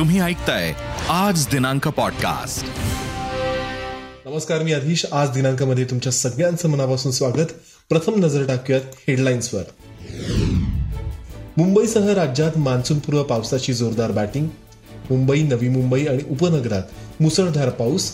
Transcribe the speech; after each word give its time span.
तुम्ही 0.00 0.20
ऐकताय 0.20 0.72
आज 1.08 1.46
दिनांक 1.46 1.88
पॉडकास्ट 1.88 2.66
नमस्कार 4.28 4.62
मी 4.62 4.72
अधीश 4.72 5.06
आज 5.12 5.30
दिनांकामध्ये 5.30 5.84
तुमच्या 5.84 6.12
सगळ्यांचं 6.12 6.68
मनापासून 6.68 7.12
स्वागत. 7.12 7.46
प्रथम 7.88 8.24
नजर 8.24 8.46
टाकूयात 8.46 8.80
हेडलाईन्सवर 9.08 9.62
मुंबईसह 11.56 12.12
राज्यात 12.12 12.58
मान्सूनपूर्व 12.58 13.22
पावसाची 13.22 13.72
जोरदार 13.72 14.10
बॅटिंग. 14.10 14.48
मुंबई 15.10 15.42
नवी 15.42 15.68
मुंबई 15.68 16.06
आणि 16.06 16.22
उपनगरात 16.30 16.82
मुसळधार 17.20 17.70
पाऊस. 17.70 18.12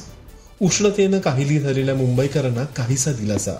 उष्णतेनं 0.62 1.18
काहिली 1.18 1.60
झालेल्या 1.60 1.94
मुंबईकरांना 1.94 2.64
काहीसा 2.64 3.12
दिलासा. 3.12 3.52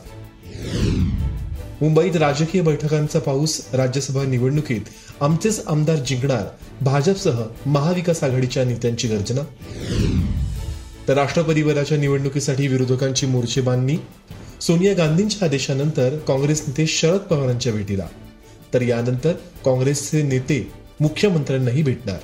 मुंबईत 1.81 2.17
राजकीय 2.17 2.63
बैठकांचा 2.63 3.19
पाऊस 3.19 3.61
राज्यसभा 3.73 4.25
निवडणुकीत 4.25 4.81
आमचेच 5.21 5.63
आमदार 5.67 5.97
जिंकणार 5.97 6.45
भाजपसह 6.81 7.43
महाविकास 7.67 8.25
आघाडीच्या 8.25 8.65
नेत्यांची 8.65 9.09
गर्जना? 9.09 9.41
तर 11.09 11.15
राष्ट्रपती 11.15 11.63
पदाच्या 11.63 11.99
निवडणुकीसाठी 11.99 12.67
विरोधकांची 12.67 13.27
मोर्चेबांधणी 13.27 13.97
सोनिया 14.61 14.95
गांधींच्या 14.95 15.49
आदेशानंतर 15.49 16.17
काँग्रेस 16.17 16.65
नेते 16.69 16.87
शरद 16.87 17.19
पवारांच्या 17.19 17.73
भेटीला. 17.73 18.07
तर 18.75 18.83
यानंतर 18.83 19.33
काँग्रेसचे 19.65 20.23
नेते 20.23 20.73
मुख्यमंत्र्यांनाही 21.01 21.83
भेटणार. 21.83 22.19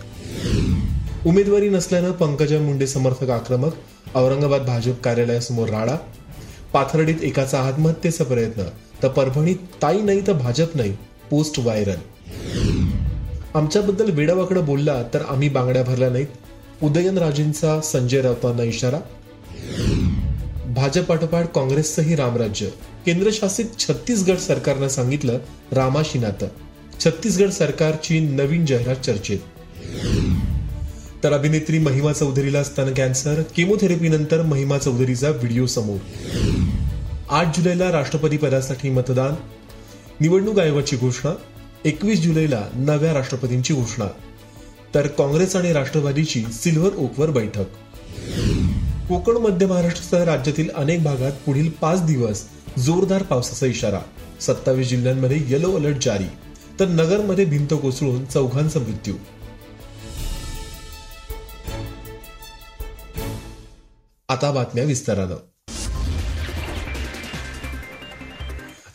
उमेदवारी 1.27 1.69
नसल्यानं 1.69 2.11
पंकजा 2.11 2.59
मुंडे 2.59 2.87
समर्थक 2.87 3.31
आक्रमक 3.31 3.73
औरंगाबाद 4.15 4.63
भाजप 4.63 5.03
कार्यालयासमोर 5.03 5.69
राडा. 5.69 5.97
पाथर्डीत 6.73 7.23
एकाचा 7.23 7.61
आत्महत्येचा 7.61 8.25
प्रयत्न 8.25 8.63
तर 9.03 9.09
परभणीत 9.09 9.57
ताई 9.83 10.01
नाही 10.01 10.27
तर 10.27 10.33
भाजप 10.33 10.77
नाही 10.77 10.93
पोस्ट 11.31 11.59
व्हायरल. 11.59 12.01
आमच्याबद्दल 13.55 14.11
वेडावाकडं 14.11 14.65
बोलला 14.65 15.03
तर 15.15 15.23
आम्ही 15.29 15.49
बांगड्या 15.49 15.83
भरल्या 15.83 16.11
नाहीत. 16.11 16.27
उदयनराजेंचा 16.83 17.81
संजय 17.81 18.21
राऊतांना 18.21 18.63
इशारा. 18.63 18.99
भाजपाठोपाठ 20.75 21.53
काँग्रेसचंही 21.53 22.15
रामराज्य. 22.17 22.67
केंद्रशासित 23.07 23.65
छत्तीसगड 23.79 24.37
सरकारनं 24.37 24.89
सांगितलं 24.89 25.39
रामाशी 25.73 26.19
नातं 26.19 26.47
छत्तीसगड 27.01 27.51
सरकारची 27.51 28.21
नवीन 28.21 28.67
जाहिरात 28.67 28.97
चर्चेत. 28.97 29.39
तर 31.25 31.33
अभिनेत्री 31.33 31.79
महिमा 31.79 32.13
चौधरीला 32.13 32.63
स्तन 32.63 32.95
कॅन्सर 32.95 33.43
केमोथेरपी 33.57 34.09
नंतर 34.09 34.43
महिमा 34.43 34.79
चौधरीचा 34.79 35.31
व्हिडिओ 35.31 35.67
समोर. 35.67 35.99
आठ 37.33 37.57
जुलैला 37.57 37.93
राष्ट्रपती 37.93 38.37
पदासाठी 38.37 38.91
मतदान. 38.91 39.35
निवडणूक 40.21 40.59
आयोगाची 40.59 40.97
घोषणा. 40.97 41.33
एकवीस 41.85 42.21
जुलैला 42.21 42.69
नव्या 42.75 43.13
राष्ट्रपतींची 43.15 43.75
घोषणा. 43.75 44.05
तर 44.95 45.07
काँग्रेस 45.07 45.57
आणि 45.57 45.73
राष्ट्रवादीची 45.73 46.45
सिल्व्हर 46.53 46.97
ओकवर 46.97 47.31
बैठक. 47.31 47.65
कोकण 49.09 49.37
मध्य 49.37 49.67
महाराष्ट्रासह 49.67 50.25
राज्यातील 50.25 50.71
अनेक 50.71 51.03
भागात 51.03 51.33
पुढील 51.33 51.71
पाच 51.71 52.03
दिवस 52.03 52.49
जोरदार 52.79 53.23
पावसाचा 53.23 53.67
इशारा. 53.67 54.01
सत्तावीस 54.41 54.89
जिल्ह्यांमध्ये 54.89 55.43
येलो 55.49 55.77
अलर्ट 55.77 56.05
जारी. 56.05 56.27
तर 56.81 56.89
नगरमध्ये 56.89 57.45
भिंत 57.45 57.75
कोसळून 57.83 58.25
चौघांचा 58.25 58.81
मृत्यू. 58.81 59.15
आता 64.29 64.51
बातम्या 64.51 64.85
विस्तारानं. 64.85 65.37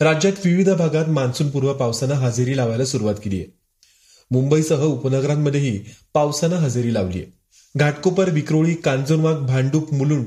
राज्यात 0.00 0.32
विविध 0.44 0.70
भागात 0.70 1.08
मान्सूनपूर्व 1.08 1.72
पावसानं 1.72 2.14
हजेरी 2.14 2.56
लावायला 2.56 2.84
सुरुवात 2.84 3.14
केली 3.14 3.36
आहे 3.36 3.46
मुंबईसह 4.30 4.82
उपनगरांमध्येही 4.82 5.80
पावसानं 6.14 6.56
हजेरी 6.56 6.94
लावली 6.94 7.18
आहे 7.18 7.32
घाटकोपर 7.74 8.30
विक्रोळी 8.30 8.74
कांजूरमाग 8.74 9.34
भांडूप 9.34 9.92
मुलुंड 9.94 10.24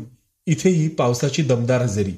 इथेही 0.48 0.88
पावसाची 0.88 1.42
दमदार 1.42 1.82
हजेरी. 1.82 2.12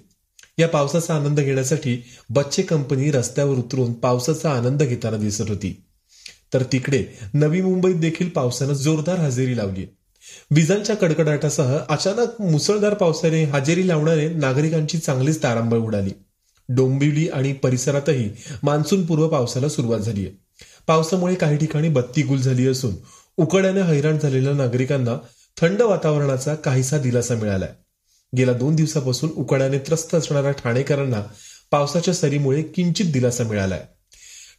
या 0.57 0.67
पावसाचा 0.67 1.13
आनंद 1.13 1.39
घेण्यासाठी 1.39 2.03
बच्चे 2.29 2.61
कंपनी 2.61 3.11
रस्त्यावर 3.11 3.57
उतरून 3.57 3.93
पावसाचा 3.93 4.51
आनंद 4.51 4.83
घेताना 4.83 5.17
दिसत 5.17 5.49
होती. 5.49 5.83
तर 6.53 6.63
तिकडे 6.63 7.05
नवी 7.33 7.61
मुंबईत 7.61 7.95
देखील 7.95 8.29
पावसानं 8.29 8.73
जोरदार 8.73 9.19
हजेरी 9.19 9.57
लावली 9.57 9.85
विजांच्या 10.51 10.95
कडकडाटासह 10.95 11.77
अचानक 11.89 12.41
मुसळधार 12.41 12.93
पावसाने 12.93 13.43
हजेरी 13.43 13.87
लावणारे 13.87 14.29
नागरिकांची 14.29 14.97
चांगलीच 14.97 15.43
तारांबळ 15.43 15.77
उडाली. 15.77 16.11
डोंबिवली 16.69 17.27
आणि 17.27 17.53
परिसरातही 17.53 18.29
मान्सूनपूर्व 18.63 19.27
पावसाला 19.27 19.69
सुरुवात 19.69 19.99
झाली 19.99 20.25
आहे 20.25 20.35
पावसामुळे 20.87 21.35
काही 21.35 21.57
ठिकाणी 21.57 21.89
बत्ती 21.89 22.21
गुल 22.21 22.41
झाली 22.41 22.67
असून 22.67 22.95
उकड्याने 23.37 23.81
हैराण 23.81 24.17
झालेल्या 24.17 24.53
नागरिकांना 24.53 25.17
थंड 25.57 25.81
वातावरणाचा 25.81 26.55
काहीसा 26.55 26.97
दिलासा 26.97 27.35
मिळालाय. 27.35 27.73
गेल्या 28.33 28.53
दोन 28.53 28.75
दिवसापासून 28.75 29.29
उकड्याने 29.35 29.77
त्रस्त 29.77 30.15
असणाऱ्या 30.15 30.51
ठाणेकरांना 30.51 31.21
पावसाच्या 31.71 32.13
सरीमुळे 32.13 32.61
किंचित 32.63 33.11
दिलासा 33.11 33.43
मिळालाय. 33.43 33.85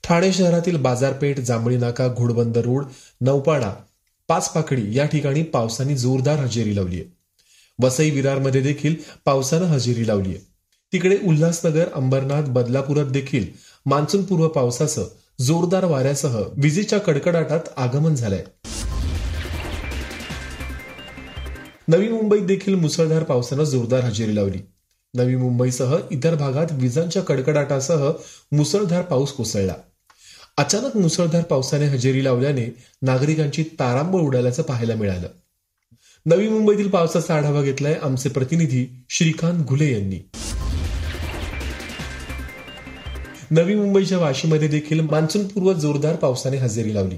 ठाणे 0.05 0.33
शहरातील 0.33 0.77
बाजारपेठ 0.77 1.41
जांभळी 1.41 1.77
नाका 1.77 2.09
घोडबंदर 2.09 2.61
रोड 2.61 2.85
नौपाडा 3.21 3.73
पाच 4.29 4.53
पाकडी 4.53 4.97
या 4.99 5.05
ठिकाणी 5.07 5.43
पावसाने 5.43 5.97
जोरदार 5.97 6.39
हजेरी 6.39 6.77
लावली 6.77 7.01
आहे 7.01 7.13
वसई 7.79 8.11
विरारमध्ये 8.11 8.61
देखील 8.61 8.95
पावसानं 9.25 9.65
हजेरी 9.65 10.07
लावली 10.07 10.29
आहे 10.29 10.54
तिकडे 10.94 11.19
उल्हासनगर 11.25 11.84
अंबरनाथ 11.94 12.43
बदलापुरात 12.43 13.05
देखील 13.05 13.47
मान्सूनपूर्व 13.87 14.49
पावसाचं 14.49 15.09
जोरदार 15.41 15.84
वाऱ्यासह 15.84 16.43
विजेच्या 16.56 16.99
कडकडाटात 16.99 17.60
आगमन 17.77 18.15
झालंय. 18.15 18.44
नवी 21.88 22.09
मुंबईत 22.09 22.43
देखील 22.43 22.75
मुसळधार 22.75 23.22
पावसानं 23.22 23.65
जोरदार 23.65 24.00
हजेरी 24.00 24.34
लावली. 24.34 24.59
नवी 25.15 25.37
मुंबईसह 25.37 25.97
इतर 26.10 26.34
भागात 26.34 26.66
विजांच्या 26.72 27.22
कडकडाटासह 27.22 28.12
मुसळधार 28.53 29.03
पाऊस 29.03 29.32
कोसळला. 29.32 29.75
अचानक 30.56 30.97
मुसळधार 30.97 31.43
पावसाने 31.43 31.84
हजेरी 31.84 32.25
लावल्याने 32.25 32.76
नागरिकांची 33.03 33.62
तारांबळ 33.62 34.21
उडाल्याचं 34.21 34.62
पाहायला 34.62 34.94
मिळालं. 34.94 35.28
नवी 36.26 36.49
मुंबईतील 36.49 36.88
पावसाचा 36.88 37.34
आढावा 37.34 37.62
घेतलाय 37.62 37.94
आमचे 38.03 38.28
प्रतिनिधी 38.28 39.05
श्रीकांत 39.11 39.65
घुले 39.65 39.93
यांनी. 39.93 40.19
नवी 43.50 43.75
मुंबईच्या 43.75 44.19
वाशीमध्ये 44.19 44.69
देखील 44.69 45.00
मान्सूनपूर्व 45.00 45.72
जोरदार 45.72 46.16
पावसाने 46.16 46.56
हजेरी 46.56 46.94
लावली. 46.94 47.16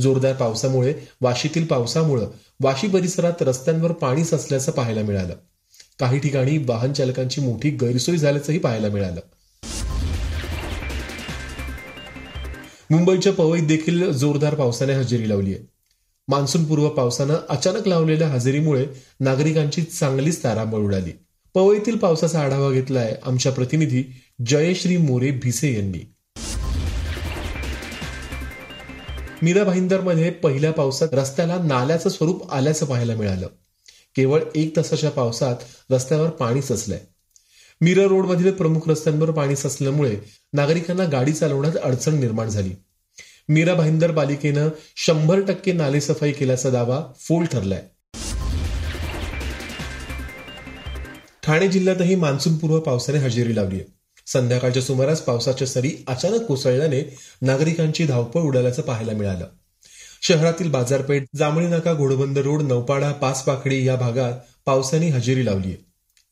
जोरदार 0.00 0.32
पावसामुळे 0.32 0.94
वाशीतील 1.20 1.64
पावसामुळे 1.64 2.26
वाशी 2.60 2.88
परिसरात 2.88 3.32
रस्त्यांवर 3.40 3.92
पाणी 3.92 4.24
साचल्याचं 4.24 4.72
पाहायला 4.72 5.02
मिळालं. 5.02 5.34
काही 5.98 6.18
ठिकाणी 6.18 6.58
वाहन 6.58 6.92
चालकांची 6.92 7.40
मोठी 7.40 7.70
गैरसोय 7.70 8.16
झाल्याचंही 8.16 8.58
पाहायला 8.58 8.88
मिळालं. 8.88 9.20
मुंबईच्या 12.90 13.32
पवईत 13.32 13.62
देखील 13.62 14.12
जोरदार 14.12 14.54
पावसाने 14.54 14.92
हजेरी 14.92 15.28
लावली 15.28 15.54
आहे. 15.54 15.64
मान्सूनपूर्व 16.28 16.88
पावसानं 16.88 17.34
अचानक 17.48 17.88
लावलेल्या 17.88 18.28
हजेरीमुळे 18.28 18.86
नागरिकांची 19.20 19.82
चांगलीच 19.82 20.44
तारांबळ 20.44 20.78
उडाली. 20.78 21.12
पवईतील 21.54 21.96
पावसाचा 21.96 22.40
आढावा 22.40 22.70
घेतलाय 22.70 23.16
आमच्या 23.26 23.52
प्रतिनिधी 23.52 24.04
जयश्री 24.46 24.96
मोरे 24.96 25.30
भिसे 25.30 25.74
यांनी. 25.74 26.12
मीरा 29.42 29.64
भाईंदरमध्ये 29.64 30.30
पहिल्या 30.30 30.72
पावसात 30.72 31.08
रस्त्याला 31.12 31.58
नाल्याचं 31.58 32.08
स्वरूप 32.08 32.52
आल्याचं 32.52 32.86
पाहायला 32.86 33.14
मिळालं. 33.14 33.46
केवळ 34.16 34.40
एक 34.54 34.76
तासाच्या 34.76 35.10
पावसात 35.10 35.56
रस्त्यावर 35.90 36.30
पाणी 36.30 36.62
सचलंय. 36.62 37.00
मीरा 37.80 38.04
रोडमधील 38.04 38.52
प्रमुख 38.52 38.88
रस्त्यांवर 38.88 39.30
पाणी 39.30 39.56
सचल्यामुळे 39.56 40.16
नागरिकांना 40.52 41.04
गाडी 41.04 41.32
चालवण्यात 41.32 41.76
अडचण 41.82 42.14
निर्माण 42.14 42.48
झाली. 42.48 42.70
मीरा 43.48 43.74
भाईंदर 43.74 44.10
पालिकेनं 44.10 44.68
शंभर 44.96 45.40
टक्के 45.40 45.72
नालेसफाई 45.72 46.32
केल्याचा 46.32 46.70
दावा 46.70 47.12
फोल 47.20 47.44
ठरलाय. 47.44 47.82
ठाणे 51.42 51.68
जिल्ह्यातही 51.68 52.14
मान्सूनपूर्व 52.14 52.80
पावसाने 52.80 53.18
हजेरी 53.18 53.56
लावली 53.56 53.76
आहे 53.76 53.97
संध्याकाळच्या 54.32 54.82
सुमारास 54.82 55.20
पावसाच्या 55.20 55.66
सरी 55.66 55.92
अचानक 56.08 56.42
कोसळल्याने 56.42 57.16
नागरिकांची 57.42 58.04
धावपळ 58.04 58.40
उडाल्याचं 58.40 58.82
पाहायला 58.82 59.12
मिळालं. 59.12 59.46
शहरातील 60.22 60.70
बाजारपेठ 60.70 61.24
जांभळी 61.36 61.66
नाका 61.66 61.92
घोडबंद 61.92 62.38
रोड 62.38 62.62
नौपाडा 62.62 63.12
पाचपाखडी 63.12 63.86
या 63.86 63.96
भागात 63.96 64.32
पावसाने 64.66 65.08
हजेरी 65.08 65.44
लावली 65.46 65.68
आहे 65.68 65.88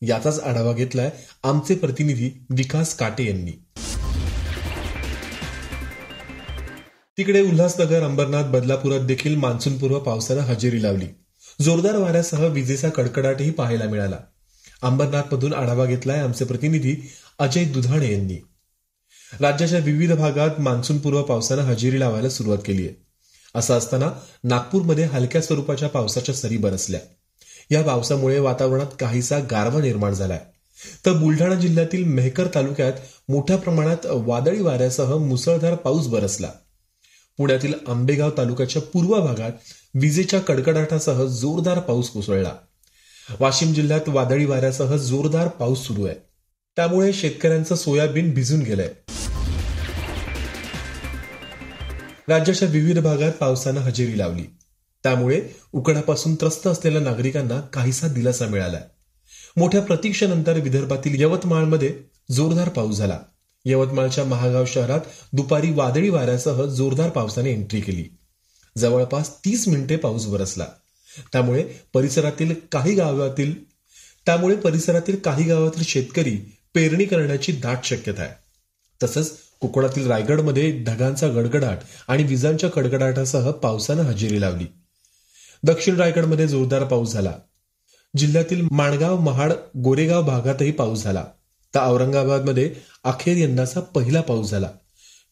याचाच 0.07 0.41
आढावा 0.41 0.73
घेतलाय 0.73 1.11
आमचे 1.43 1.75
प्रतिनिधी 1.75 2.31
विकास 2.51 2.95
काटे 2.95 3.27
यांनी. 3.27 3.53
तिकडे 7.19 7.41
उल्हासनगर 7.41 8.03
अंबरनाथ 8.03 8.45
बदलापुरात 8.45 9.01
देखील 9.01 9.37
मान्सूनपूर्व 9.37 9.99
पावसानं 9.99 10.41
हजेरी 10.41 10.83
लावली. 10.83 11.07
जोरदार 11.63 11.97
वाऱ्यासह 11.97 12.47
विजेचा 12.47 12.89
कडकडाटही 12.89 13.51
पाहायला 13.51 13.85
मिळाला. 13.85 14.17
अंबरनाथमधून 14.83 15.53
आढावा 15.53 15.85
घेतलाय 15.85 16.19
आमचे 16.19 16.45
प्रतिनिधी 16.45 16.97
अजय 17.39 17.65
दुधाणे 17.65 18.13
यांनी. 18.13 18.35
राज्याच्या 19.41 19.79
विविध 19.79 20.13
भागात 20.13 20.51
मान्सूनपूर्व 20.59 21.23
पावसानं 21.23 21.63
हजेरी 21.63 22.01
लावायला 22.01 22.29
सुरुवात 22.29 22.59
केली 22.65 22.87
आहे. 22.87 23.07
असं 23.55 23.79
असताना 23.79 24.13
नागपूरमध्ये 24.45 25.05
हलक्या 25.05 25.43
स्वरूपाच्या 25.43 25.89
पावसाच्या 25.89 26.35
सरी 26.35 26.57
बरसल्या. 26.57 27.01
या 27.71 27.83
पावसामुळे 27.83 28.39
वातावरणात 28.39 28.87
काहीसा 29.01 29.39
गारवा 29.39 29.81
निर्माण 29.81 30.13
झालाय. 30.13 30.41
तर 31.07 31.13
बुलढाणा 31.13 31.55
जिल्ह्यातील 31.55 32.05
मेहकर 32.05 32.47
तालुक्यात 32.55 32.93
मोठ्या 33.29 33.57
प्रमाणात 33.57 34.07
वादळी 34.07 34.61
वाऱ्यासह 34.61 35.17
मुसळधार 35.17 35.75
पाऊस 35.75 36.07
बरसला. 36.07 36.51
पुण्यातील 37.39 37.75
आंबेगाव 37.89 38.31
तालुक्याच्या 38.39 38.83
पूर्व 38.83 39.21
भागात 39.21 39.53
विजेच्या 39.95 40.41
कडकडाटासह 40.41 41.25
जोरदार 41.25 41.79
पाऊस 41.79 42.11
कोसळला. 42.11 42.53
वाशिम 43.41 43.73
जिल्ह्यात 43.73 44.09
वादळी 44.09 44.45
वाऱ्यासह 44.45 44.97
जोरदार 44.97 45.49
पाऊस 45.49 45.87
सुरू 45.87 46.05
आहे. 46.05 46.26
त्यामुळे 46.77 47.13
शेतकऱ्यांचं 47.13 47.75
सोयाबीन 47.75 48.35
भिजून 48.35 48.61
गेलंय. 48.61 48.89
राज्याच्या 52.29 52.69
विविध 52.69 52.99
भागात 52.99 53.33
पावसानं 53.33 53.81
हजेरी 53.81 54.19
लावली. 54.19 54.43
त्यामुळे 55.05 55.41
उकडापासून 55.73 56.35
त्रस्त 56.35 56.67
असलेल्या 56.67 57.01
नागरिकांना 57.01 57.61
काहीसा 57.61 58.09
दिलासा 58.09 58.47
मिळाला 58.47 58.79
मोठ्या 59.57 59.83
प्रतीक्षेनंतर 59.83 60.53
विदर्भातील 60.53 61.21
यवतमाळमध्ये 61.23 61.95
जोरदार 62.31 62.69
पाऊस 62.69 62.97
झाला. 62.97 63.19
यवतमाळच्या 63.65 64.25
महागाव 64.25 64.65
शहरात 64.67 65.01
दुपारी 65.33 65.71
वादळी 65.71 66.09
वाऱ्यासह 66.09 66.65
जोरदार 66.65 67.11
पावसाने 67.11 67.51
एंट्री 67.51 67.81
केली. 67.81 68.05
जवळपास 68.79 69.37
तीस 69.45 69.69
मिनिटे 69.69 69.97
पाऊस 69.97 70.27
बरसला 70.27 70.67
त्यामुळे 71.33 71.63
परिसरातील 71.95 72.55
काही 72.73 72.95
गावातील 72.95 73.55
त्यामुळे 74.27 74.57
परिसरातील 74.57 75.17
काही 75.17 75.45
गावातील 75.45 75.83
शेतकरी 75.83 76.56
पेरणी 76.77 77.05
करण्याची 77.05 77.53
दाट 77.53 77.79
शक्यता 77.85 78.23
आहे. 78.23 78.35
तसंच 79.03 79.39
कोकणातील 79.61 80.07
रायगडमध्ये 80.07 80.85
ढगांचा 80.85 81.29
गडगडाट 81.29 81.79
आणि 82.09 82.23
विजांच्या 82.23 82.71
कडकडाटासह 82.71 83.51
पावसानं 83.51 84.03
हजेरी 84.03 84.41
लावली. 84.41 84.67
दक्षिण 85.63 85.97
रायगडमध्ये 85.97 86.49
जोरदार 86.49 86.85
पाऊस 86.85 87.13
झाला. 87.13 87.33
जिल्ह्यातील 88.17 88.69
माणगाव 88.71 89.21
महाड 89.21 89.53
गोरेगाव 89.77 90.23
भागातही 90.23 90.73
पाऊस 90.73 91.03
झाला. 91.03 91.25
तर 91.75 91.81
औरंगाबादमध्ये 91.83 92.75
अखेर 93.05 93.37
यंदाचा 93.37 93.81
पहिला 93.81 94.21
पाऊस 94.21 94.51
झाला. 94.51 94.71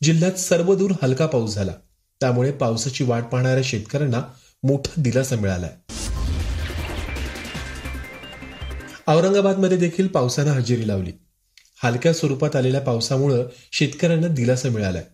जिल्ह्यात 0.03 0.33
सर्वदूर 0.33 0.91
हलका 1.03 1.27
पाऊस 1.27 1.55
झाला. 1.55 1.73
त्यामुळे 2.21 2.53
पावसाची 2.53 3.05
वाट 3.05 3.23
पाहणाऱ्या 3.23 3.63
शेतकऱ्यांना 3.65 4.23
मोठा 4.63 5.01
दिलासा 5.03 5.37
मिळालाय. 5.37 5.73
औरंगाबादमध्ये 9.09 9.77
देखील 9.77 10.07
पावसानं 10.07 10.51
हजेरी 10.51 10.89
लावली. 10.89 11.13
हलक्या 11.83 12.13
स्वरूपात 12.13 12.57
आलेल्या 12.57 12.81
पावसामुळे 12.81 13.43
शेतकऱ्यांना 13.73 14.29
दिलासा 14.29 14.69
मिळालाय. 14.69 15.05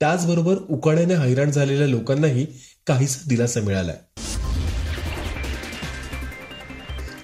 त्याचबरोबर 0.00 0.56
उकाड्याने 0.70 1.14
हैराण 1.14 1.50
झालेल्या 1.50 1.86
लोकांनाही 1.86 2.46
काहीसा 2.86 3.28
दिलासा 3.28 3.60
मिळालाय. 3.60 3.96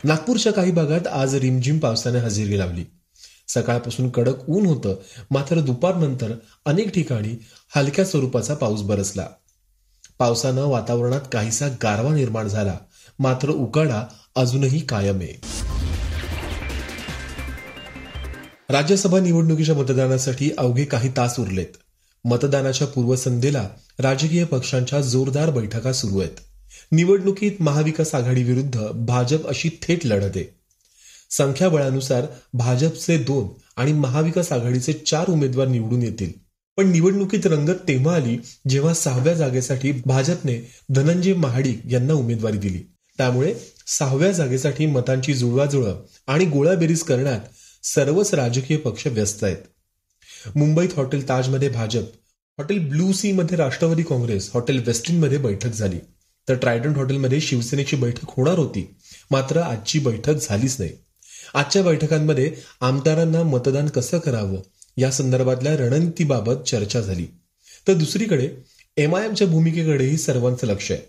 नागपूरच्या 0.05 0.53
काही 0.53 0.71
भागात 0.71 1.07
आज 1.07 1.35
रिमझिम 1.35 1.79
पावसाने 1.79 2.19
हजेरी 2.19 2.59
लावली. 2.59 2.85
सकाळपासून 3.49 4.11
कडक 4.11 4.51
ऊन 4.51 4.67
होतं. 4.67 4.95
मात्र 5.31 5.61
दुपारनंतर 5.61 6.35
अनेक 6.65 6.89
ठिकाणी 6.89 7.45
हलक्या 7.77 8.05
स्वरूपाचा 8.05 8.55
पाऊस 8.55 8.83
बरसला. 8.83 9.27
पावसानं 10.19 10.63
वातावरणात 10.63 11.21
काहीसा 11.33 11.69
गारवा 11.69 12.15
निर्माण 12.15 12.49
झाला. 12.49 12.75
मात्र 13.19 13.51
उकाडा 13.51 14.03
अजूनही 14.37 14.81
कायम 14.81 15.21
आहे. 15.21 15.62
राज्यसभा 18.73 19.21
निवडणुकीच्या 19.21 19.75
मतदानासाठी 19.75 20.51
अवघे 20.59 20.85
काही 20.85 21.09
तास 21.17 21.35
उरलेत. 21.39 21.67
मतदानाच्या 22.25 22.87
पूर्वसंध्येला 22.87 23.69
राजकीय 23.99 24.45
पक्षांच्या 24.45 25.01
जोरदार 25.01 25.51
बैठका 25.51 25.93
सुरू 25.93 26.19
आहेत. 26.19 26.39
निवडणुकीत 26.93 27.53
महाविकास 27.61 28.15
आघाडी 28.15 28.43
विरुद्ध 28.43 28.81
भाजप 29.07 29.47
अशी 29.47 29.69
थेट 29.83 30.07
लढत. 30.07 30.37
आहे 30.37 30.45
संख्याबळानुसार 31.31 32.25
भाजपचे 32.55 33.19
दोन 33.19 33.49
आणि 33.77 33.93
महाविकास 33.93 34.53
आघाडीचे 34.53 34.93
चार 34.93 35.31
उमेदवार 35.31 35.67
निवडून 35.67 36.03
येतील. 36.03 36.33
पण 36.77 36.91
निवडणुकीत 36.91 37.47
रंगत 37.47 37.83
तेव्हा 37.89 38.15
आली 38.15 38.39
जेव्हा 38.69 38.95
सहाव्या 38.95 39.35
जागेसाठी 39.35 39.93
भाजपने 40.07 40.71
धनंजय 40.91 41.35
महाडिक 41.35 41.81
यांना 41.91 42.13
उमेदवारी 42.13 42.59
दिली. 42.59 42.81
त्यामुळे 43.19 43.55
सहाव्या 43.87 44.33
जागेसाठी 44.33 44.87
मतांची 44.87 45.35
जुळवाजुळव 45.35 45.95
आणि 46.27 46.45
गोळाबेरीज 46.45 47.03
करण्यात 47.03 47.41
सर्वच 47.83 48.35
राजकीय 48.35 48.77
पक्ष 48.77 49.07
व्यस्त 49.07 49.45
आहेत. 49.45 49.57
मुंबईत 50.57 50.89
हॉटेल 50.97 51.29
ताजमध्ये 51.29 51.69
भाजप 51.69 52.05
हॉटेल 52.59 52.89
ब्लू 52.89 53.13
सी 53.13 53.33
मध्ये 53.33 53.57
राष्ट्रवादी 53.57 54.03
काँग्रेस 54.03 54.51
हॉटेल 54.55 54.83
वेस्टिनमध्ये 54.87 55.39
बैठक 55.39 55.69
झाली. 55.69 55.99
तर 56.49 56.55
ट्रायडंट 56.55 56.97
हॉटेलमध्ये 56.97 57.41
शिवसेनेची 57.41 57.97
बैठक 57.97 58.25
होणार 58.27 58.59
होती 58.59 58.95
मात्र 59.31 59.61
आजची 59.61 59.99
बैठक 59.99 60.35
झालीच 60.35 60.77
नाही. 60.79 60.91
आजच्या 61.55 61.83
बैठकांमध्ये 61.83 62.53
आमदारांना 62.81 63.43
मतदान 63.43 63.89
कसं 63.89 64.19
करावं 64.19 64.61
या 64.97 65.11
संदर्भातल्या 65.11 65.77
रणनीतीबाबत 65.77 66.63
चर्चा 66.67 67.01
झाली. 67.01 67.27
तर 67.89 67.93
दुसरीकडे 67.93 68.49
एमआयएमच्या 68.97 69.47
भूमिकेकडेही 69.47 70.17
सर्वांचं 70.17 70.67
लक्ष 70.67 70.91
आहे. 70.93 71.01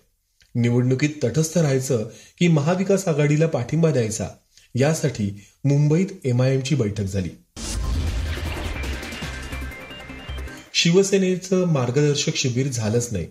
निवडणुकीत 0.56 1.10
तटस्थ 1.24 1.58
राहायचं 1.58 2.10
की 2.40 2.48
महाविकास 2.48 3.08
आघाडीला 3.08 3.48
पाठिंबा 3.48 3.92
द्यायचा 3.92 4.28
यासाठी 4.76 5.46
मुंबईत 5.66 6.08
एमआयएमची 6.24 6.76
बैठक 6.76 7.04
झाली. 7.04 7.30
शिवसेनेचं 10.74 11.66
मार्गदर्शक 11.66 12.36
शिबिर 12.36 12.68
झालंच 12.68 13.10
नाही. 13.12 13.28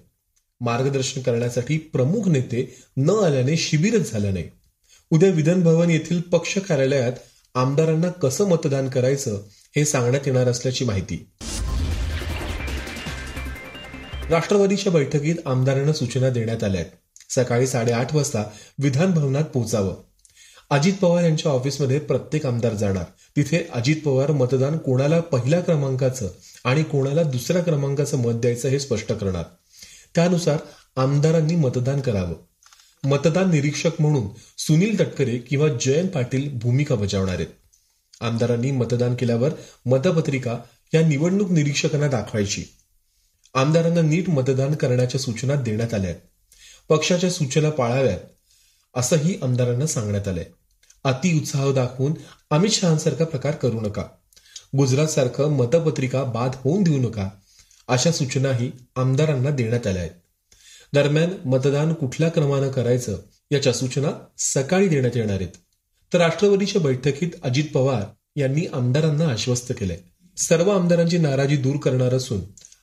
मार्गदर्शन 0.61 1.21
करण्यासाठी 1.21 1.79
प्रमुख 1.79 2.29
नेते 2.29 2.77
न 2.97 3.11
आल्याने 3.11 3.57
शिबिरच 3.57 4.13
झालं 4.13 4.33
नाही. 4.33 4.45
उद्या 5.11 5.31
विधान 5.31 5.63
भवन 5.63 5.91
येथील 5.91 6.21
पक्ष 6.21 6.59
कार्यालयात 6.59 7.13
आमदारांना 7.55 8.09
कसं 8.09 8.49
मतदान 8.49 8.89
करायचं 8.89 9.43
हे 9.77 9.85
सांगण्यात 9.85 10.27
येणार 10.27 10.49
असल्याची 10.49 10.85
माहिती. 10.85 11.29
राष्ट्रवादीच्या 14.31 14.93
बैठकीत 14.93 15.35
आमदारांना 15.47 15.93
सूचना 15.93 16.31
देण्यात 16.31 16.65
आल्या 16.65 16.81
आहेत 16.81 16.93
सकाळी 17.33 17.67
साडेआठ 17.67 18.15
वाजता 18.15 18.45
विधान 18.79 19.11
भवनात 19.11 19.45
पोहोचावं. 19.45 19.95
अजित 20.73 20.93
पवार 21.01 21.25
यांच्या 21.25 21.53
ऑफिसमध्ये 21.53 21.99
प्रत्येक 21.99 22.47
आमदार 22.47 22.75
जाणार. 22.75 23.05
तिथे 23.37 23.69
अजित 23.73 23.97
पवार 24.05 24.31
मतदान 24.31 24.79
कोणाला 24.79 25.21
पहिल्या 25.21 25.61
क्रमांकाचं 25.61 26.29
आणि 26.65 26.83
कोणाला 26.83 27.23
दुसऱ्या 27.23 27.63
क्रमांकाचं 27.63 28.19
मत 28.19 28.33
द्यायचं 28.33 28.69
हे 28.69 28.81
स्पष्ट 28.81 29.13
करणार. 29.13 29.43
त्यानुसार 30.15 30.57
आमदारांनी 30.97 31.55
मतदान 31.55 32.01
करावं. 32.01 32.35
मतदान 33.05 33.51
निरीक्षक 33.51 33.91
म्हणून 33.99 34.27
सुनील 34.59 35.01
तटकरे 35.01 35.39
किंवा 35.39 35.69
जयंत 35.69 36.09
पाटील 36.09 36.59
भूमिका 36.59 36.95
बजावणार 36.95 37.35
आहेत. 37.35 37.47
आमदारांनी 38.21 38.71
मतदान 38.71 39.15
केल्यावर 39.15 39.51
मतपत्रिका 39.87 40.59
या 40.95 41.07
निवडणूक 41.09 41.51
निरीक्षकांना 41.51 42.09
दाखवायची. 42.09 42.65
आमदारांना 43.55 44.01
नीट 44.01 44.31
मतदान 44.31 44.75
करण्याच्या 44.75 45.21
सूचना 45.21 45.55
देण्यात 45.55 45.95
आल्या 45.95 46.11
आहेत. 46.11 46.23
पक्षाच्या 46.89 47.31
सूचना 47.31 47.71
पाळाव्यात 47.71 48.19
असंही 48.95 49.39
आमदारांना 49.43 49.87
सांगण्यात 49.87 50.29
आलंय. 50.29 50.45
अति 51.05 51.37
उत्साह 51.39 51.73
दाखवून 51.73 52.13
अमित 52.51 52.71
शहासारखा 52.71 53.25
प्रकार 53.25 53.55
करू 53.55 53.81
नका. 53.81 54.03
गुजरात 54.77 55.07
सारखं 55.07 55.51
मतपत्रिका 55.51 56.23
बाद 56.25 56.51
होऊन 56.55 56.83
देऊ 56.83 56.99
नका 56.99 57.29
अशा 57.89 58.13
सूचनाही 58.13 58.71
आमदारांना 58.97 59.51
देण्यात 59.51 59.87
आल्या 59.87 60.03
आहेत. 60.03 60.13
दरम्यान 60.93 61.49
मतदान 61.49 61.93
कुठल्या 61.93 62.29
क्रमानं 62.29 62.71
करायचं 62.71 63.19
याच्या 63.51 63.73
सूचना 63.73 64.11
सकाळी 64.39 64.89
देण्यात 64.89 65.17
येणार 65.17 65.37
आहेत. 65.37 65.57
तर 66.13 66.19
राष्ट्रवादीच्या 66.19 66.81
बैठकीत 66.81 67.31
अजित 67.43 67.65
पवार 67.75 68.03
यांनी 68.37 68.67
आमदारांना 68.73 69.29
आश्वस्त 69.29 69.73
केलंय. 69.81 69.99
सर्व 70.37 70.71
आमदारांची 70.71 71.19
नाराजी 71.19 71.57
दूर 71.57 71.77
करणार 71.77 72.15
असून 72.15 72.41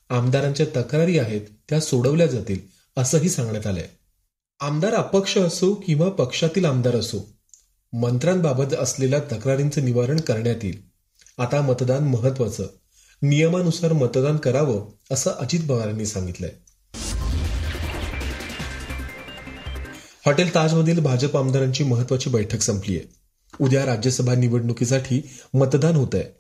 आमदारांच्या 0.10 0.66
तक्रारी 0.76 1.20
आहेत 1.20 1.42
त्या 1.70 1.80
सोडवल्या 1.80 2.28
जातील 2.28 2.60
असंही 2.98 3.30
सांगण्यात 3.30 3.68
आलंय. 3.68 3.88
आमदार 4.60 4.94
अपक्ष 4.94 5.38
असो 5.38 5.74
किंवा 5.74 6.10
पक्षातील 6.10 6.66
आमदार 6.66 6.96
असो 6.96 7.38
मंत्र्यांबाबत 7.93 8.74
असलेल्या 8.74 9.19
तक्रारींचं 9.19 9.86
निवारण 9.86 10.19
करण्यात 10.19 10.55
येईल. 10.63 10.81
आता 11.38 11.62
मतदान 11.62 12.03
महत्वाचं 12.03 12.67
नियमानुसार 13.22 13.93
मतदान 13.93 14.38
करावं 14.38 14.89
असं 15.12 15.31
अजित 15.31 15.60
पवारांनी 15.69 16.05
सांगितलंय. 16.05 16.50
हॉटेल 20.25 20.55
ताजमधील 20.55 21.00
भाजप 21.00 21.38
आमदारांची 21.38 21.84
महत्वाची 21.84 22.29
बैठक 22.29 22.62
संपली 22.62 22.98
आहे 22.98 23.08
उद्या 23.60 23.86
राज्यसभा 23.86 24.36
निवडणुकीसाठी 24.36 25.29
मतदान 25.53 25.96
होत 25.96 26.15
आहे 26.15 26.39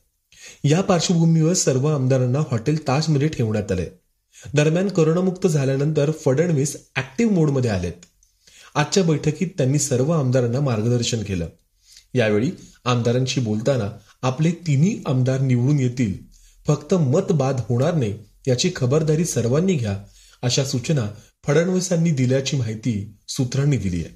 या 0.69 0.81
पार्श्वभूमीवर 0.81 1.53
सर्व 1.53 1.87
आमदारांना 1.87 2.39
हॉटेल 2.39 2.87
ताजमध्ये 2.87 3.27
ठेवण्यात 3.27 3.71
आलंय. 3.71 3.89
दरम्यान 4.53 4.87
करोनामुक्त 4.87 5.47
झाल्यानंतर 5.47 6.11
फडणवीस 6.11 6.77
ऍक्टिव्ह 6.97 7.33
मोडमध्ये 7.33 7.69
आलेत. 7.69 7.93
आजच्या 8.75 9.03
बैठकीत 9.03 9.47
त्यांनी 9.57 9.79
सर्व 9.79 10.11
आमदारांना 10.11 10.59
मार्गदर्शन 10.59 11.23
केलं. 11.23 11.47
यावेळी 12.13 12.51
आमदारांशी 12.85 13.41
बोलताना 13.41 13.91
आपले 14.21 14.51
तिन्ही 14.51 15.01
आमदार 15.05 15.39
निवडून 15.39 15.79
येतील. 15.79 16.13
फक्त 16.67 16.93
मत 16.93 17.31
बाद 17.31 17.61
होणार 17.69 17.93
नाही 17.93 18.13
याची 18.47 18.71
खबरदारी 18.75 19.25
सर्वांनी 19.25 19.73
घ्या 19.73 19.97
अशा 20.41 20.65
सूचना 20.65 21.07
फडणवीसांनी 21.47 22.11
दिल्याची 22.11 22.57
माहिती 22.57 23.17
सूत्रांनी 23.27 23.77
दिली 23.77 23.97
आहे. 23.97 24.15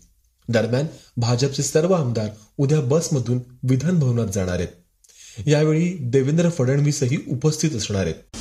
दरम्यान 0.49 0.85
भाजपचे 1.17 1.63
सर्व 1.63 1.93
आमदार 1.93 2.27
उद्या 2.57 2.81
बसमधून 2.81 3.39
विधान 3.69 3.99
भवनात 3.99 4.27
जाणार 4.33 4.55
आहेत. 4.55 5.47
यावेळी 5.47 5.97
देवेंद्र 5.99 6.49
फडणवीसही 6.49 7.17
उपस्थित 7.27 7.71
असणार 7.71 8.05
आहेत. 8.05 8.37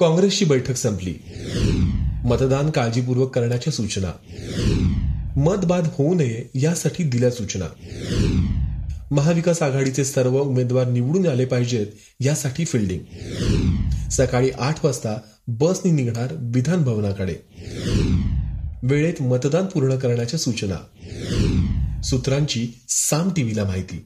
काँग्रेसची 0.00 0.44
बैठक 0.44 0.76
संपली. 0.76 1.14
मतदान 2.24 2.70
काळजीपूर्वक 2.70 3.34
करण्याच्या 3.34 3.72
सूचना. 3.72 4.12
मतबाद 5.36 5.86
होऊ 5.86 6.14
नये 6.14 6.50
यासाठी 6.54 7.04
दिल्या 7.04 7.30
सूचना. 7.30 7.64
महाविकास 9.10 9.62
आघाडीचे 9.62 10.04
सर्व 10.04 10.40
उमेदवार 10.40 10.86
निवडून 10.86 11.26
आले 11.26 11.44
पाहिजेत 11.44 11.86
यासाठी 12.20 12.64
फिल्डिंग 12.64 13.00
सकाळी 14.10 14.50
आठ 14.58 14.84
वाजता 14.84 15.18
बसनी 15.48 15.90
निघणार 15.90 16.26
विधान 16.40 16.82
भवनाकडे. 16.82 17.34
वेळेत 18.82 19.22
मतदान 19.22 19.66
पूर्ण 19.66 19.96
करण्याच्या 19.96 20.38
सूचना. 20.38 20.76
सूत्रांची 22.02 22.68
साम 22.88 23.30
टीव्हीला 23.30 23.64
माहिती. 23.64 24.04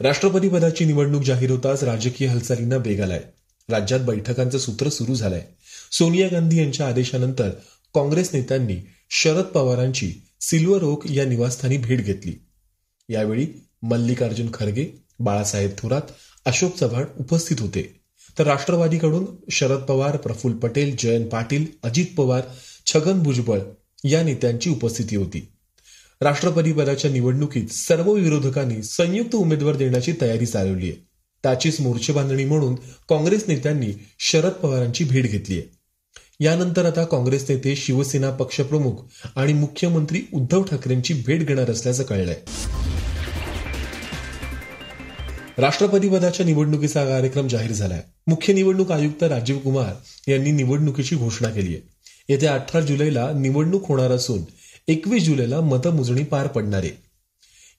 राष्ट्रपती 0.00 0.48
पदाची 0.48 0.84
निवडणूक 0.84 1.22
जाहीर 1.22 1.50
होताच 1.50 1.84
राजकीय 1.84 2.28
हालचालींना 2.28 2.76
वेग 2.76 3.00
आलाय. 3.02 3.20
राज्यात 3.70 4.00
बैठकांचं 4.00 4.58
सूत्र 4.58 4.88
सुरू 4.88 5.14
झालंय. 5.14 5.42
सोनिया 5.92 6.28
गांधी 6.28 6.58
यांच्या 6.58 6.86
आदेशानंतर 6.88 7.50
काँग्रेस 7.94 8.30
नेत्यांनी 8.34 8.76
शरद 9.10 9.44
पवारांची 9.44 10.12
सिल्वर 10.40 10.82
ओक 10.82 11.10
या 11.10 11.24
निवासस्थानी 11.24 11.76
भेट 11.76 12.04
घेतली. 12.04 12.32
यावेळी 13.08 13.46
मल्लिकार्जुन 13.82 14.48
खरगे 14.54 14.86
बाळासाहेब 15.18 15.70
थोरात 15.78 16.02
अशोक 16.46 16.76
चव्हाण 16.76 17.04
उपस्थित 17.20 17.56
होते. 17.60 17.82
तर 18.38 18.44
राष्ट्रवादीकडून 18.44 19.24
शरद 19.50 19.78
पवार 19.78 20.16
प्रफुल्ल 20.16 20.56
पटेल 20.56 20.96
जयंत 20.98 21.26
पाटील 21.26 21.66
अजित 21.82 22.06
पवार 22.16 22.42
छगन 22.86 23.22
भुजबळ 23.22 23.60
या 24.04 24.22
नेत्यांची 24.22 24.70
उपस्थिती 24.70 25.16
होती. 25.16 25.48
राष्ट्रपती 26.20 26.72
पदाच्या 26.72 27.10
निवडणुकीत 27.10 27.68
सर्व 27.68 28.12
विरोधकांनी 28.12 28.82
संयुक्त 28.82 29.34
उमेदवार 29.34 29.76
देण्याची 29.76 30.12
तयारी 30.20 30.46
चालवली 30.46 30.90
आहे 30.90 31.07
त्याचीच 31.42 31.80
मोर्चे 31.80 32.12
बांधणी 32.12 32.44
म्हणून 32.44 32.74
काँग्रेस 33.08 33.44
नेत्यांनी 33.48 33.92
शरद 34.18 34.52
पवारांची 34.52 35.04
भेट 35.04 35.24
घेतली 35.24 35.58
आहे. 35.58 35.78
यानंतर 36.40 36.84
आता 36.84 37.04
काँग्रेस 37.04 37.50
नेते 37.50 37.76
शिवसेना 37.76 38.30
पक्षप्रमुख 38.30 38.92
आणि 39.36 39.52
मुख्यमंत्री 39.52 40.22
उद्धव 40.34 40.62
ठाकरेंची 40.62 41.14
भेट 41.14 41.46
घेणार 41.46 41.70
असल्याचं 41.70 42.02
कळलंय. 42.02 42.36
राष्ट्रपती 45.58 46.08
पदाच्या 46.08 46.46
निवडणुकीचा 46.46 47.04
कार्यक्रम 47.04 47.48
जाहीर 47.48 47.72
झालाय. 47.72 48.02
मुख्य 48.26 48.52
निवडणूक 48.52 48.92
आयुक्त 48.92 49.22
राजीव 49.22 49.58
कुमार 49.58 50.30
यांनी 50.30 50.50
निवडणुकीची 50.50 51.16
घोषणा 51.16 51.48
केली 51.48 51.74
आहे. 51.74 51.88
येत्या 52.28 52.54
अठरा 52.54 52.80
जुलैला 52.80 53.32
निवडणूक 53.32 53.88
होणार 53.88 54.10
असून 54.10 54.42
एकवीस 54.88 55.24
जुलैला 55.24 55.60
मतमोजणी 55.60 56.24
पार 56.24 56.46
पडणार 56.46 56.84
आहे. 56.84 57.08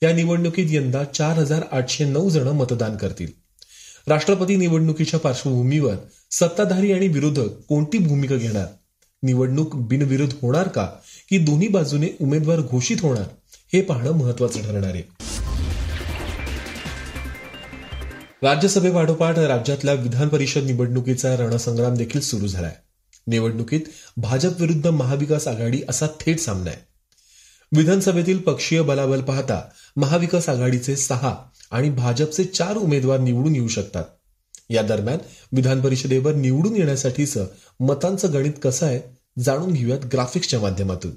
या 0.04 0.14
निवडणुकीत 0.14 0.66
यंदा 0.70 1.04
चार 1.04 1.38
हजार 1.38 1.62
आठशे 1.72 2.06
नऊ 2.06 2.30
जण 2.30 2.48
मतदान 2.48 2.98
करतील. 2.98 3.39
राष्ट्रपती 4.10 4.56
निवडणुकीच्या 4.56 5.20
पार्श्वभूमीवर 5.20 5.94
सत्ताधारी 6.32 6.92
आणि 6.92 7.08
विरोधक 7.08 7.50
कोणती 7.70 7.98
भूमिका 7.98 8.36
घेणार? 8.36 8.66
निवडणूक 9.24 9.76
बिनविरोध 9.76 10.30
होणार 10.42 10.68
का? 10.68 10.86
की 11.30 11.38
दोन्ही 11.38 11.68
बाजूने 11.68 12.08
उमेदवार 12.22 12.60
घोषित 12.62 12.98
होणार? 13.02 13.24
हे 13.74 13.82
पाहणं 13.82 14.12
महत्वाचं 14.12 14.62
ठरणार 14.62 14.94
आहे. 14.94 15.04
राज्यसभेपाठोपाठ 18.44 19.40
राज्यातल्या 19.40 19.94
विधान 19.94 20.28
परिषद 20.28 20.64
निवडणुकीचा 20.64 21.36
रणसंग्राम 21.36 21.94
देखील 21.94 22.22
सुरू 22.22 22.48
झालाय. 22.48 22.76
निवडणुकीत 23.28 23.82
भाजप 24.18 24.62
विरुद्ध 24.62 24.88
महाविकास 24.88 25.48
आघाडी 25.48 25.82
असा 25.90 26.08
थेट 26.08 26.40
सामना 26.40 26.70
आहे. 26.70 26.90
विधानसभेतील 27.78 28.38
पक्षीय 28.38 28.82
बलाबल 28.82 29.22
पाहता 29.22 29.62
महाविकास 29.96 30.50
आघाडीचे 30.50 30.96
सहा 30.96 31.36
आणि 31.72 31.90
भाजपचे 31.90 32.44
चार 32.44 32.78
उमेदवार 32.78 33.20
निवडून 33.20 33.56
येऊ 33.56 33.68
शकतात. 33.68 34.04
या 34.70 34.82
दरम्यान 34.82 35.18
विधान 35.52 35.82
परिषदेवर 35.82 36.34
निवडून 36.34 36.76
येण्यासाठीचं 36.76 37.48
मतांचं 37.80 38.34
गणित 38.34 38.54
कसं 38.64 38.86
आहे 38.86 39.02
जाणून 39.40 39.74
घेऊयात 39.74 40.00
ग्राफिक्सच्या 40.14 40.60
माध्यमातून. 40.60 41.12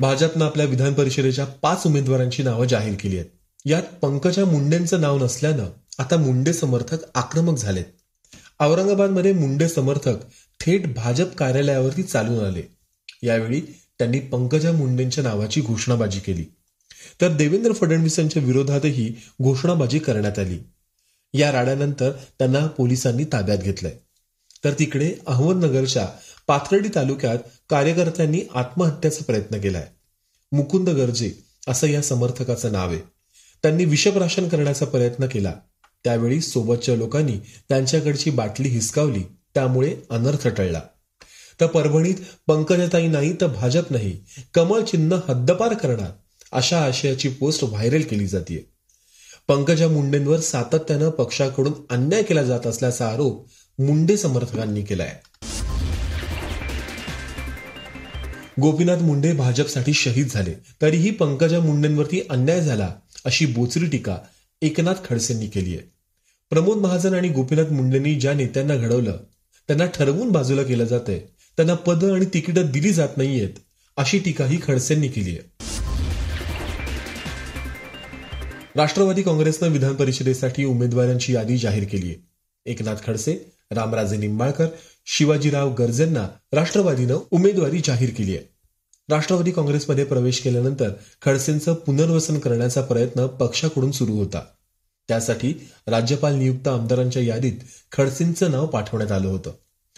भाजपनं 0.00 0.44
आपल्या 0.44 0.66
विधान 0.66 0.94
परिषदेच्या 0.94 1.44
पाच 1.44 1.82
उमेदवारांची 1.86 2.42
नावं 2.42 2.66
जाहीर 2.66 2.94
केली 3.00 3.18
आहेत. 3.18 3.30
यात 3.64 3.82
पंकजा 3.82 4.44
मुंडेंचं 4.44 5.00
नाव 5.00 5.24
नसल्यानं 5.24 5.66
आता 5.98 6.16
मुंडे 6.16 6.52
समर्थक 6.52 6.96
आक्रमक 7.14 7.58
झालेत. 7.58 7.84
औरंगाबादमध्ये 8.60 9.32
मुंडे 9.32 9.68
समर्थक 9.68 10.14
थेट 10.60 10.94
भाजप 10.94 11.36
कार्यालयावरती 11.36 12.02
चालून 12.02 12.44
आले. 12.44 12.62
यावेळी 13.22 13.60
त्यांनी 13.98 14.18
पंकजा 14.18 14.72
मुंडेंच्या 14.72 15.24
नावाची 15.24 15.60
घोषणाबाजी 15.60 16.20
केली. 16.20 16.44
तर 17.20 17.36
देवेंद्र 17.36 17.72
फडणवीसांच्या 17.72 18.42
विरोधातही 18.42 19.14
घोषणाबाजी 19.42 19.98
करण्यात 19.98 20.38
आली. 20.38 20.58
या 21.34 21.52
राड्यानंतर 21.52 22.10
त्यांना 22.10 22.66
पोलिसांनी 22.66 23.24
ताब्यात 23.24 23.58
घेतलंय. 23.58 23.92
तर 24.64 24.72
तिकडे 24.78 25.14
अहमदनगरच्या 25.26 26.08
पाथर्डी 26.46 26.88
तालुक्यात 26.94 27.38
कार्यकर्त्यांनी 27.70 28.40
आत्महत्याचा 28.54 29.24
प्रयत्न 29.24 29.58
केलाय. 29.60 29.86
मुकुंद 30.52 30.88
गर्जे 30.88 31.32
असं 31.68 31.86
या 31.86 32.02
समर्थकाचं 32.02 32.72
नाव 32.72 32.90
आहे. 32.90 33.00
त्यांनी 33.62 33.84
विषप्राशन 33.84 34.48
करण्याचा 34.48 34.86
प्रयत्न 34.86 35.26
केला. 35.26 35.52
त्यावेळी 36.04 36.40
सोबतच्या 36.40 36.96
लोकांनी 36.96 37.38
त्यांच्याकडची 37.68 38.30
बाटली 38.30 38.68
हिसकावली. 38.68 39.22
त्यामुळे 39.54 39.96
अनर्थ 40.10 40.48
टळला. 40.48 40.80
तर 41.60 41.66
परभणीत 41.66 42.14
पंकजाताई 42.46 43.06
नाही 43.06 43.32
तर 43.40 43.46
भाजप 43.46 43.92
नाही. 43.92 44.16
कमळ 44.54 44.80
चिन्ह 44.80 45.18
हद्दपार 45.28 45.74
करणार. 45.74 46.10
अशा 46.52 46.84
आशयाची 46.84 47.28
पोस्ट 47.28 47.64
व्हायरल 47.64 48.02
केली 48.02 48.26
जाते 48.26 48.70
पंकजा 49.48 49.88
मुंडेंवर 49.88 50.40
सातत्यानं 50.40 51.10
पक्षाकडून 51.10 51.72
अन्याय 51.90 52.22
केला 52.22 52.42
जात 52.42 52.66
असल्याचा 52.66 53.08
आरोप 53.08 53.46
मुंडे 53.78 54.16
समर्थकांनी 54.16 54.82
केलाय. 54.82 55.20
गोपीनाथ 58.60 58.96
मुंडे 58.96 59.32
भाजपसाठी 59.32 59.92
शहीद 59.92 60.28
झाले. 60.30 60.54
तरीही 60.82 61.10
पंकजा 61.10 61.60
मुंडेंवरती 61.60 62.20
अन्याय 62.30 62.60
झाला 62.60 62.94
अशी 63.24 63.46
बोचरी 63.46 63.86
टीका 63.86 64.16
एकनाथ 64.62 64.94
खडसेंनी 65.04 65.46
केली 65.46 65.70
आहे. 65.70 65.92
प्रमोद 66.50 66.76
महाजन 66.76 67.14
आणि 67.14 67.28
गोपीनाथ 67.28 67.72
मुंडेंनी 67.72 68.14
ज्या 68.14 68.34
नेत्यांना 68.34 68.76
घडवलं 68.76 69.16
त्यांना 69.68 69.86
ठरवून 69.86 70.30
बाजूला 70.30 70.62
केलं 70.62 70.84
जातंय. 70.84 71.20
त्यांना 71.56 71.74
पद 71.74 72.04
आणि 72.04 72.24
तिकीटं 72.24 72.70
दिली 72.70 72.92
जात 72.92 73.08
नाहीयेत 73.16 73.50
अशी 73.96 74.18
टीकाही 74.18 74.58
खडसेंनी 74.66 75.08
केली 75.08 75.30
आहे. 75.30 75.56
राष्ट्रवादी 78.76 79.22
काँग्रेसनं 79.22 79.68
विधान 79.68 79.94
परिषदेसाठी 79.94 80.64
उमेदवारांची 80.64 81.34
यादी 81.34 81.58
जाहीर 81.58 81.84
केली 81.84 82.06
आहे. 82.06 82.26
एकनाथ 82.66 82.94
खडसे 83.06 83.52
रामराजे 83.70 84.16
निंबाळकर 84.16 84.66
शिवाजीराव 85.06 85.74
गर्जेंना 85.74 86.28
राष्ट्रवादीनं 86.52 87.18
उमेदवारी 87.30 87.80
जाहीर 87.84 88.10
केली 88.10 88.36
आहे. 88.36 88.48
राष्ट्रवादी 89.10 89.50
काँग्रेसमध्ये 89.50 90.04
प्रवेश 90.04 90.40
केल्यानंतर 90.40 90.90
खडसेंचं 91.22 91.74
पुनर्वसन 91.74 92.38
करण्याचा 92.38 92.80
प्रयत्न 92.80 93.26
पक्षाकडून 93.26 93.90
सुरू 93.90 94.12
होता. 94.12 94.42
त्यासाठी 95.08 95.68
राज्यपाल 95.86 96.34
नियुक्त 96.34 96.68
आमदारांच्या 96.68 97.22
यादीत 97.22 97.52
खडसेंचं 97.92 98.50
नाव 98.50 98.66
पाठवण्यात 98.66 99.12
आलं 99.12 99.28
होतं. 99.28 99.52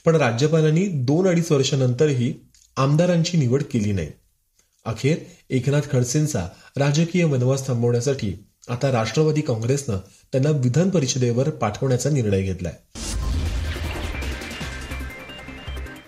पण 0.05 0.15
राज्यपालांनी 0.17 0.87
दोन 0.87 1.27
अडीच 1.27 1.53
वर्षानंतरही 1.53 2.35
आमदारांची 2.77 3.39
निवड 3.39 3.63
केली 3.63 3.93
नाही. 3.93 4.09
अखेर 4.85 5.17
एकनाथ 5.51 5.81
खडसेंचा 5.93 6.49
राजकीय 6.77 7.25
वनवास 7.25 7.67
थांबवण्यासाठी 7.67 8.35
आता 8.69 8.93
राष्ट्रवादी 8.93 9.41
काँग्रेसनं 9.41 9.97
त्यांना 10.33 10.51
विधान 10.51 10.91
परिषदेवर 10.91 11.51
पाठवण्याचा 11.51 12.11
निर्णय 12.11 12.43
घेतलाय. 12.43 12.73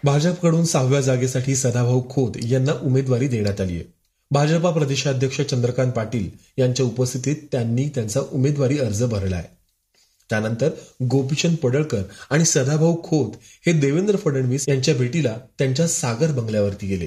भाजपकडून 0.04 0.64
सहाव्या 0.64 1.00
जागेसाठी 1.00 1.56
सदाभाऊ 1.56 2.02
खोत 2.11 2.30
यांना 2.42 2.73
उमेदवारी 2.82 3.28
देण्यात 3.28 3.61
आली 3.61 3.75
आहे. 3.75 3.85
भाजपा 4.30 4.70
प्रदेशाध्यक्ष 4.70 5.40
चंद्रकांत 5.40 5.92
पाटील 5.92 6.30
यांच्या 6.59 6.87
उपस्थितीत 6.87 7.37
त्यांनी 7.52 7.88
त्यांचा 7.88 8.20
उमेदवारी 8.32 8.78
अर्ज 8.78 9.04
भरलाय. 9.04 9.44
त्यानंतर 10.30 10.70
गोपीचंद 11.02 11.56
पडळकर 11.56 12.02
आणि 12.30 12.44
सदाभाऊ 12.44 13.02
खोत 13.02 13.30
हे 13.66 13.72
देवेंद्र 13.72 14.16
फडणवीस 14.16 14.68
यांच्या 14.68 14.94
भेटीला 14.94 15.37
त्यांच्या 15.58 15.88
सागर 15.88 16.30
बंगल्यावरती 16.30 16.87
गेले. 16.87 17.06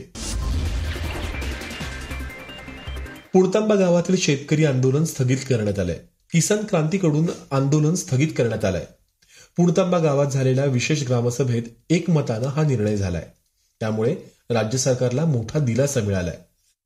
पुणतांबा 3.33 3.75
गावातील 3.75 4.15
शेतकरी 4.15 4.65
आंदोलन 4.65 5.03
स्थगित 5.03 5.37
करण्यात 5.37 5.79
आलंय. 5.79 5.99
किसान 6.33 6.57
क्रांतीकडून 6.69 7.25
आंदोलन 7.51 7.95
स्थगित 7.95 8.27
करण्यात 8.37 8.65
आलंय. 8.65 8.85
पुणतांबा 9.57 9.99
गावात 9.99 10.27
झालेल्या 10.27 10.65
विशेष 10.65 11.03
ग्रामसभेत 11.03 11.63
एकमतानं 11.89 12.47
हा 12.47 12.63
निर्णय 12.63 12.95
झालाय. 12.95 13.25
त्यामुळे 13.79 14.15
राज्य 14.49 14.77
सरकारला 14.77 15.25
मोठा 15.25 15.59
दिलासा 15.59 16.01
मिळालाय. 16.01 16.37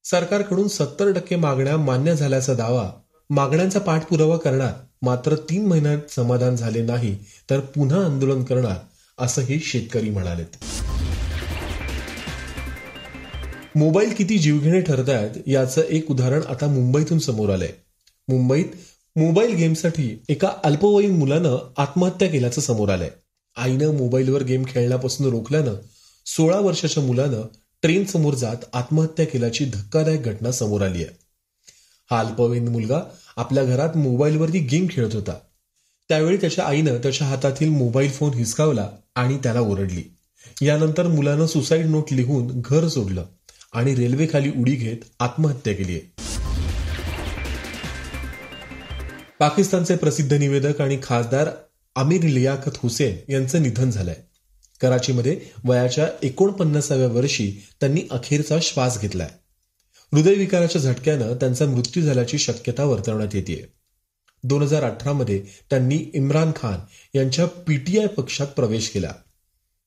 सरकारकडून 0.03 0.67
सत्तर 0.67 1.11
टक्के 1.11 1.35
मागण्या 1.35 1.77
मान्य 1.77 2.15
झाल्याचा 2.15 2.53
दावा 2.53 2.91
मागण्यांचा 3.29 3.79
पाठपुरावा 3.79 4.37
करणार 4.37 4.71
मात्र 5.01 5.35
तीन 5.35 5.65
महिन्यात 5.65 6.11
समाधान 6.15 6.55
झाले 6.55 6.81
नाही 6.81 7.15
तर 7.49 7.59
पुन्हा 7.59 8.05
आंदोलन 8.05 8.43
करणार 8.43 8.75
असं 9.17 9.41
हे 9.41 9.59
शेतकरी 9.59 10.09
म्हणालेत. 10.09 10.55
मोबाईल 13.75 14.13
किती 14.13 14.37
जीवघेणे 14.37 14.81
ठरत 14.81 15.09
आहेत 15.09 15.41
याचं 15.47 15.81
एक 15.81 16.11
उदाहरण 16.11 16.41
आता 16.49 16.67
मुंबईतून 16.67 17.19
समोर 17.19 17.49
आलंय. 17.49 17.71
मुंबईत 18.27 18.65
मोबाईल 19.15 19.55
गेमसाठी 19.55 20.23
एका 20.29 20.51
अल्पवयीन 20.63 21.17
मुलानं 21.17 21.71
आत्महत्या 21.77 22.27
केल्याचं 22.27 22.61
समोर 22.61 22.89
आलंय. 22.89 23.09
आईनं 23.57 23.97
मोबाईलवर 23.97 24.43
गेम 24.43 24.63
खेळण्यापासून 24.67 25.27
रोखल्यानं 25.27 25.73
सोळा 26.25 26.59
वर्षाच्या 26.59 27.03
मुलानं 27.03 27.41
ट्रेन 27.81 28.05
समोर 28.05 28.33
जात 28.33 28.65
आत्महत्या 28.73 29.25
केल्याची 29.25 29.65
धक्कादायक 29.65 30.23
घटना 30.23 30.51
समोर 30.51 30.81
आली 30.81 31.03
आहे 31.03 31.26
हा 32.11 32.19
अल्पवयीन 32.19 32.67
मुलगा 32.67 32.99
आपल्या 33.37 33.63
घरात 33.63 33.97
मोबाईलवरती 33.97 34.59
गेम 34.59 34.87
खेळत 34.89 35.15
होता. 35.15 35.33
त्यावेळी 36.09 36.37
त्याच्या 36.37 36.65
आईनं 36.65 36.97
त्याच्या 36.97 37.27
हातातील 37.27 37.69
मोबाईल 37.69 38.11
फोन 38.11 38.33
हिसकावला 38.33 38.89
आणि 39.15 39.37
त्याला 39.37 39.59
ओरडली. 39.59 40.03
यानंतर 40.61 41.07
मुलानं 41.07 41.45
सुसाईड 41.45 41.85
नोट 41.85 42.13
लिहून 42.13 42.61
घर 42.65 42.87
सोडलं 42.87 43.25
आणि 43.73 43.95
रेल्वेखाली 43.95 44.51
उडी 44.57 44.75
घेत 44.75 44.97
आत्महत्या 45.19 45.73
केली 45.73 45.93
आहे. 45.93 46.27
पाकिस्तानचे 49.39 49.95
प्रसिद्ध 49.95 50.33
निवेदक 50.33 50.81
आणि 50.81 50.99
खासदार 51.03 51.49
आमिर 51.95 52.23
लियाकत 52.23 52.71
हुसेन 52.77 53.31
यांचं 53.31 53.61
निधन 53.61 53.89
झालंय. 53.89 54.15
कराचीमध्ये 54.81 55.39
वयाच्या 55.63 56.07
एकोणपन्नासाव्या 56.23 57.07
वर्षी 57.07 57.63
त्यांनी 57.79 58.01
अखेरचा 58.11 58.59
श्वास 58.61 59.01
घेतलाय. 59.01 59.29
हृदयविकाराच्या 60.13 60.81
झटक्यानं 60.81 61.35
त्यांचा 61.35 61.65
मृत्यू 61.65 62.03
झाल्याची 62.03 62.37
शक्यता 62.37 62.83
वर्तवण्यात 62.83 63.35
येते 63.35 63.73
दोन 64.43 64.61
हजार 64.61 64.83
अठरामध्ये 64.83 65.43
त्यांनी 65.69 66.11
इम्रान 66.13 66.51
खान 66.55 66.79
यांच्या 67.17 67.45
पीटीआय 67.45 68.07
पक्षात 68.07 68.47
प्रवेश 68.47 68.89
केला. 68.89 69.13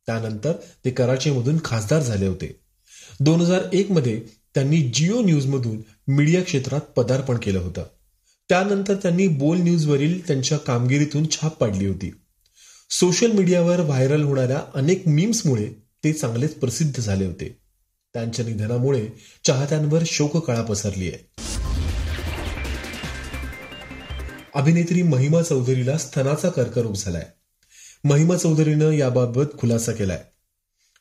त्यानंतर 0.07 0.53
ते 0.85 0.91
कराचीमधून 0.91 1.59
खासदार 1.65 2.03
झाले 2.03 2.27
होते. 2.27 2.61
दोन 3.21 3.41
हजार 3.41 3.61
एक 3.73 3.91
मध्ये 3.91 4.21
त्यांनी 4.55 4.91
जिओ 4.95 5.23
न्यूजमधून 5.23 5.83
मीडिया 6.09 6.43
क्षेत्रात 6.43 6.81
पदार्पण 6.81 7.37
केलं 7.37 7.59
होतं. 7.59 7.85
त्यानंतर 8.49 8.95
त्यांनी 8.95 9.27
बोल 9.29 9.59
न्यूजवरील 9.59 10.27
त्यांच्या 10.27 10.59
कामगिरीतून 10.59 11.31
छाप 11.31 11.57
पाडली 11.57 11.87
होती. 11.87 12.15
सोशल 12.91 13.33
मीडियावर 13.33 13.81
व्हायरल 13.81 14.23
होणाऱ्या 14.23 14.63
अनेक 14.75 15.09
मीम्समुळे 15.09 15.69
ते 16.05 16.13
चांगलेच 16.13 16.55
प्रसिद्ध 16.55 17.01
झाले 17.01 17.27
होते. 17.27 17.60
त्यांच्या 18.15 18.45
निधनामुळे 18.45 19.09
चाहत्यांवर 19.47 20.03
शोककळा 20.07 20.63
पसरली 20.63 21.09
आहे. 21.09 21.31
अभिनेत्री 24.55 25.03
महिमा 25.03 25.43
चौधरीला 25.43 25.99
स्तनाचा 25.99 26.49
कर्करोग 26.49 26.95
झालाय. 26.95 27.27
महिमा 28.05 28.37
चौधरीनं 28.37 28.91
याबाबत 28.91 29.45
खुलासा 29.59 29.93
केलाय. 29.93 30.25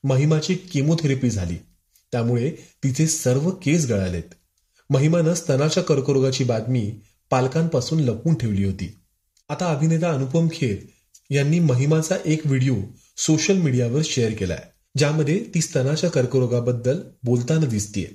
महिमाची 0.04 0.56
किमोथेरपी 0.56 1.30
झाली. 1.30 1.56
त्यामुळे 2.12 2.52
तिचे 2.84 3.08
सर्व 3.08 3.50
केस 3.50 3.86
गळालेत. 3.86 4.24
महिमानं 4.90 5.34
स्तनाच्या 5.34 5.84
कर्करोगाची 5.84 6.44
बातमी 6.44 7.00
पालकांपासून 7.30 8.00
लपवून 8.00 8.36
ठेवली 8.36 8.66
होती. 8.66 8.96
आता 9.50 9.72
अभिनेता 9.72 10.12
अनुपम 10.12 10.48
खेर 10.54 10.78
यांनी 11.30 11.60
महिमाचा 11.60 12.16
एक 12.26 12.42
व्हिडिओ 12.46 12.76
सोशल 13.18 13.58
मीडियावर 13.58 14.02
शेअर 14.06 14.32
केलाय. 14.32 14.64
ज्यामध्ये 14.98 15.44
ती 15.56 15.62
स्तनाच्या 15.62 16.10
कर्करोगाबद्दल 16.10 17.00
बोलताना 17.24 17.66
दिसतीये. 17.66 18.08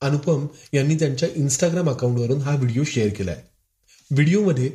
अनुपम 0.00 0.46
यांनी 0.72 0.94
त्यांच्या 0.94 1.28
इन्स्टाग्राम 1.36 1.90
अकाउंटवरून 1.90 2.40
हा 2.40 2.54
व्हिडिओ 2.56 2.84
शेअर 2.84 3.08
केलाय. 3.08 3.42
व्हिडिओमध्ये 4.10 4.70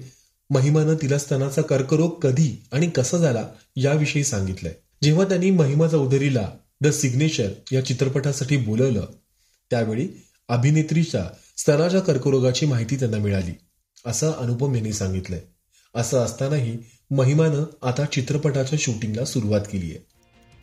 महिमानं 0.50 0.96
तिला 1.02 1.18
स्तनाचा 1.18 1.62
कर्करोग 1.62 2.20
कधी 2.20 2.64
आणि 2.72 2.90
कसा 2.90 3.18
झाला 3.18 3.48
याविषयी 3.76 4.24
सांगितलंय. 4.24 4.74
जेव्हा 5.04 5.26
त्यांनी 5.26 5.52
महिमा 5.52 5.88
चौधरीला 5.88 6.50
द 6.82 6.88
सिग्नेचर 6.88 7.50
या 7.72 7.86
चित्रपटासाठी 7.86 8.58
बोलवलं 8.58 9.06
त्यावेळी 9.70 10.08
अभिनेत्रीच्या 10.50 11.26
स्तनाच्या 11.58 12.00
कर्करोगाची 12.00 12.66
माहिती 12.66 12.96
त्यांना 12.96 13.18
मिळाली 13.18 13.52
असं 14.06 14.32
अनुपम 14.32 14.76
यांनी 14.76 14.94
सांगितलंय. 14.94 15.42
असं 15.96 16.18
असतानाही 16.18 16.78
महिमानं 17.12 17.64
आता 17.82 18.06
चित्रपटाच्या 18.06 18.80
शूटिंगला 18.82 19.26
सुरुवात 19.26 19.62
केली 19.62 19.86
आहे 19.86 20.17